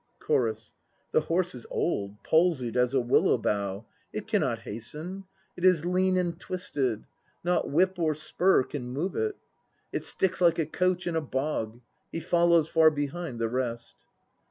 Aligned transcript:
CHORUS. 0.19 0.73
The 1.11 1.21
horse 1.21 1.53
is 1.53 1.67
old, 1.69 2.23
palsied 2.23 2.75
as 2.75 2.95
a 2.95 2.99
willow 2.99 3.37
bough; 3.37 3.85
it 4.11 4.25
cannot 4.25 4.61
hasten. 4.61 5.25
It 5.55 5.63
is 5.63 5.85
lean 5.85 6.17
and 6.17 6.39
twisted. 6.39 7.05
Not 7.43 7.69
whip 7.69 7.99
or 7.99 8.15
spur 8.15 8.63
can 8.63 8.89
move 8.89 9.15
it. 9.15 9.35
It 9.93 10.03
sticks 10.03 10.41
like 10.41 10.57
a 10.57 10.65
coach 10.65 11.05
in 11.05 11.15
a 11.15 11.21
bog. 11.21 11.81
He 12.11 12.19
follows 12.19 12.67
far 12.67 12.89
behind 12.89 13.37
the 13.37 13.47
rest. 13.47 13.95